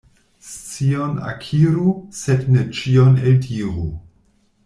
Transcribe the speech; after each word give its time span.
Scion 0.43 1.19
akiru, 1.31 1.93
sed 2.21 2.49
ne 2.55 2.65
ĉion 2.79 3.23
eldiru. 3.33 3.87